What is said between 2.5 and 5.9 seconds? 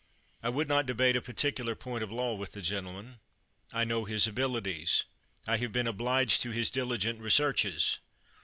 the gentleman. I know his abilities. I have been